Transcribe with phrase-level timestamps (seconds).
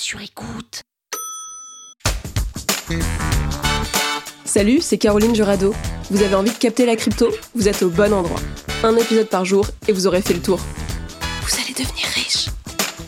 [0.00, 0.80] sur écoute.
[4.46, 5.74] Salut, c'est Caroline Jurado.
[6.10, 7.28] Vous avez envie de capter la crypto?
[7.54, 8.40] Vous êtes au bon endroit.
[8.82, 10.58] Un épisode par jour et vous aurez fait le tour.
[11.42, 12.48] Vous allez devenir riche.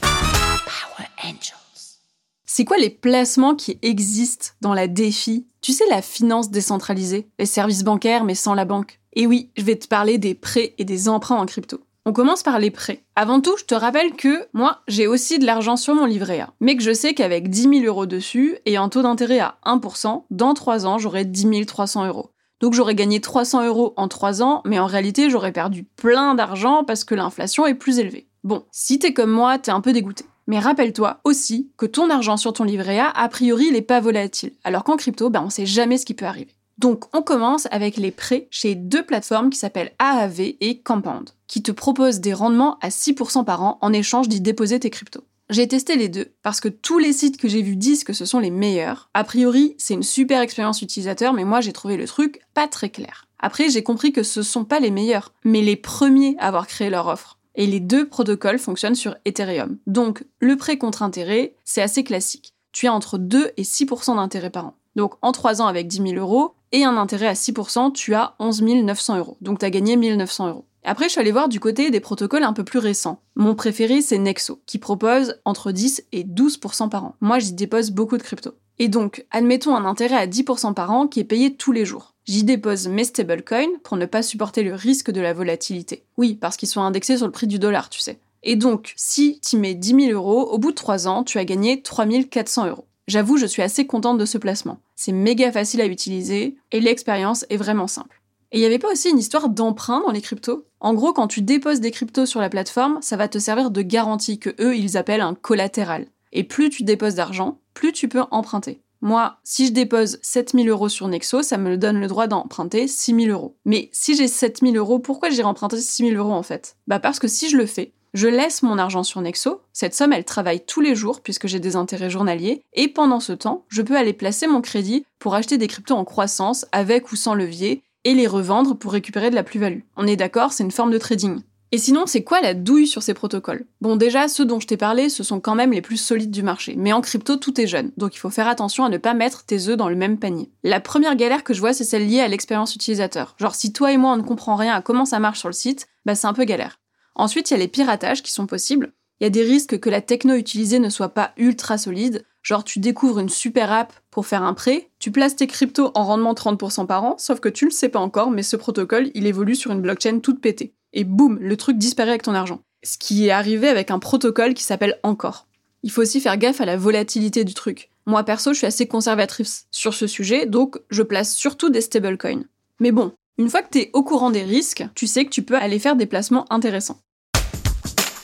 [0.03, 1.97] Power Angels.
[2.45, 5.47] C'est quoi les placements qui existent dans la défi?
[5.63, 9.01] Tu sais, la finance décentralisée, les services bancaires mais sans la banque.
[9.15, 11.81] Et oui, je vais te parler des prêts et des emprunts en crypto.
[12.05, 13.05] On commence par les prêts.
[13.15, 16.53] Avant tout, je te rappelle que moi, j'ai aussi de l'argent sur mon livret A,
[16.59, 20.25] mais que je sais qu'avec 10 000 euros dessus et un taux d'intérêt à 1%,
[20.31, 22.31] dans 3 ans, j'aurai 10 300 euros.
[22.61, 26.83] Donc j'aurais gagné 300 euros en 3 ans, mais en réalité, j'aurais perdu plein d'argent
[26.83, 28.27] parce que l'inflation est plus élevée.
[28.43, 30.25] Bon, si t'es comme moi, t'es un peu dégoûté.
[30.49, 34.01] Mais rappelle-toi aussi que ton argent sur ton livret A, a priori, il est pas
[34.01, 34.55] volatile.
[34.65, 36.53] Alors qu'en crypto, ben, on sait jamais ce qui peut arriver.
[36.79, 41.63] Donc, on commence avec les prêts chez deux plateformes qui s'appellent AAV et Compound, qui
[41.63, 45.25] te proposent des rendements à 6% par an en échange d'y déposer tes cryptos.
[45.51, 48.25] J'ai testé les deux parce que tous les sites que j'ai vus disent que ce
[48.25, 49.11] sont les meilleurs.
[49.13, 52.89] A priori, c'est une super expérience utilisateur, mais moi j'ai trouvé le truc pas très
[52.89, 53.27] clair.
[53.39, 56.89] Après, j'ai compris que ce sont pas les meilleurs, mais les premiers à avoir créé
[56.89, 57.39] leur offre.
[57.55, 59.79] Et les deux protocoles fonctionnent sur Ethereum.
[59.87, 62.55] Donc, le prêt contre intérêt, c'est assez classique.
[62.71, 64.75] Tu as entre 2 et 6% d'intérêt par an.
[64.97, 68.35] Donc, en 3 ans avec 10 000 euros, et un intérêt à 6%, tu as
[68.39, 69.37] 11 900 euros.
[69.41, 70.65] Donc tu as gagné 1900 euros.
[70.85, 73.21] Après, je suis allée voir du côté des protocoles un peu plus récents.
[73.37, 77.15] Mon préféré, c'est Nexo, qui propose entre 10 et 12% par an.
[77.21, 78.55] Moi, j'y dépose beaucoup de crypto.
[78.81, 82.15] Et donc, admettons un intérêt à 10% par an qui est payé tous les jours.
[82.25, 86.05] J'y dépose mes stablecoins pour ne pas supporter le risque de la volatilité.
[86.17, 88.19] Oui, parce qu'ils sont indexés sur le prix du dollar, tu sais.
[88.43, 91.45] Et donc, si tu mets 10 000 euros, au bout de 3 ans, tu as
[91.45, 92.87] gagné 3 400 euros.
[93.09, 94.79] J'avoue, je suis assez contente de ce placement.
[94.95, 98.23] C'est méga facile à utiliser et l'expérience est vraiment simple.
[98.53, 100.67] Et il n'y avait pas aussi une histoire d'emprunt dans les cryptos?
[100.79, 103.83] En gros, quand tu déposes des cryptos sur la plateforme, ça va te servir de
[103.83, 106.07] garantie que eux, ils appellent un collatéral.
[106.33, 108.83] Et plus tu déposes d'argent, plus tu peux emprunter.
[109.01, 113.31] Moi, si je dépose 7000 euros sur Nexo, ça me donne le droit d'emprunter 6000
[113.31, 113.57] euros.
[113.65, 116.77] Mais si j'ai 7000 euros, pourquoi j'irai emprunter 6000 euros en fait?
[116.87, 120.13] Bah parce que si je le fais, je laisse mon argent sur Nexo, cette somme
[120.13, 123.83] elle travaille tous les jours puisque j'ai des intérêts journaliers, et pendant ce temps, je
[123.83, 127.83] peux aller placer mon crédit pour acheter des cryptos en croissance avec ou sans levier
[128.05, 129.81] et les revendre pour récupérer de la plus-value.
[129.97, 131.41] On est d'accord, c'est une forme de trading.
[131.75, 133.65] Et sinon, c'est quoi la douille sur ces protocoles?
[133.81, 136.43] Bon, déjà, ceux dont je t'ai parlé, ce sont quand même les plus solides du
[136.43, 136.75] marché.
[136.77, 139.47] Mais en crypto, tout est jeune, donc il faut faire attention à ne pas mettre
[139.47, 140.51] tes œufs dans le même panier.
[140.65, 143.35] La première galère que je vois, c'est celle liée à l'expérience utilisateur.
[143.39, 145.55] Genre, si toi et moi, on ne comprend rien à comment ça marche sur le
[145.55, 146.79] site, bah c'est un peu galère.
[147.15, 148.93] Ensuite, il y a les piratages qui sont possibles.
[149.21, 152.25] Il y a des risques que la techno utilisée ne soit pas ultra solide.
[152.43, 156.05] Genre, tu découvres une super app pour faire un prêt, tu places tes cryptos en
[156.05, 159.27] rendement 30% par an, sauf que tu le sais pas encore, mais ce protocole, il
[159.27, 160.75] évolue sur une blockchain toute pétée.
[160.93, 162.61] Et boum, le truc disparaît avec ton argent.
[162.83, 165.47] Ce qui est arrivé avec un protocole qui s'appelle Encore.
[165.85, 167.91] Il faut aussi faire gaffe à la volatilité du truc.
[168.07, 172.45] Moi perso, je suis assez conservatrice sur ce sujet, donc je place surtout des stablecoins.
[172.81, 175.43] Mais bon, une fois que tu es au courant des risques, tu sais que tu
[175.43, 177.01] peux aller faire des placements intéressants.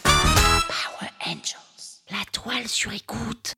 [0.04, 3.54] Power Angels, la toile sur écoute.